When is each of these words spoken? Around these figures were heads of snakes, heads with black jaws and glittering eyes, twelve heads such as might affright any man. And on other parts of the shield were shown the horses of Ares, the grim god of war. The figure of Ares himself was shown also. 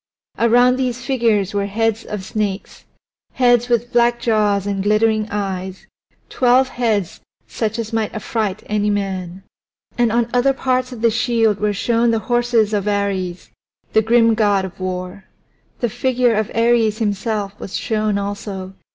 Around 0.39 0.77
these 0.77 1.05
figures 1.05 1.53
were 1.53 1.67
heads 1.67 2.03
of 2.05 2.23
snakes, 2.25 2.85
heads 3.33 3.69
with 3.69 3.93
black 3.93 4.19
jaws 4.19 4.65
and 4.65 4.81
glittering 4.81 5.27
eyes, 5.29 5.85
twelve 6.27 6.69
heads 6.69 7.19
such 7.47 7.77
as 7.77 7.93
might 7.93 8.11
affright 8.11 8.63
any 8.65 8.89
man. 8.89 9.43
And 9.99 10.11
on 10.11 10.27
other 10.33 10.53
parts 10.53 10.91
of 10.91 11.03
the 11.03 11.11
shield 11.11 11.59
were 11.59 11.71
shown 11.71 12.09
the 12.09 12.17
horses 12.17 12.73
of 12.73 12.87
Ares, 12.87 13.51
the 13.93 14.01
grim 14.01 14.33
god 14.33 14.65
of 14.65 14.79
war. 14.79 15.25
The 15.81 15.89
figure 15.89 16.33
of 16.33 16.49
Ares 16.55 16.97
himself 16.97 17.59
was 17.59 17.77
shown 17.77 18.17
also. 18.17 18.73